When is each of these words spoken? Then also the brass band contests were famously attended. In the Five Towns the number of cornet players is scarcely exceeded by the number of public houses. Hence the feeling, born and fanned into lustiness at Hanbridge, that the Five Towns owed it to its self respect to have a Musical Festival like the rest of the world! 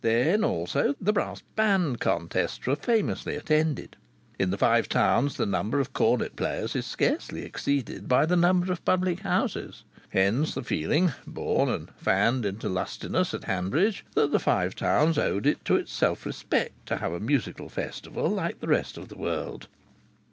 Then 0.03 0.43
also 0.43 0.95
the 0.99 1.13
brass 1.13 1.43
band 1.55 1.99
contests 1.99 2.65
were 2.65 2.75
famously 2.75 3.35
attended. 3.35 3.97
In 4.39 4.49
the 4.49 4.57
Five 4.57 4.89
Towns 4.89 5.37
the 5.37 5.45
number 5.45 5.79
of 5.79 5.93
cornet 5.93 6.35
players 6.35 6.75
is 6.75 6.87
scarcely 6.87 7.43
exceeded 7.45 8.07
by 8.07 8.25
the 8.25 8.35
number 8.35 8.71
of 8.73 8.83
public 8.83 9.19
houses. 9.19 9.83
Hence 10.09 10.55
the 10.55 10.63
feeling, 10.63 11.13
born 11.27 11.69
and 11.69 11.89
fanned 11.97 12.47
into 12.47 12.67
lustiness 12.67 13.35
at 13.35 13.43
Hanbridge, 13.43 14.03
that 14.15 14.31
the 14.31 14.39
Five 14.39 14.73
Towns 14.73 15.19
owed 15.19 15.45
it 15.45 15.63
to 15.65 15.75
its 15.75 15.93
self 15.93 16.25
respect 16.25 16.87
to 16.87 16.97
have 16.97 17.13
a 17.13 17.19
Musical 17.19 17.69
Festival 17.69 18.27
like 18.27 18.59
the 18.59 18.69
rest 18.69 18.97
of 18.97 19.07
the 19.07 19.17
world! 19.19 19.67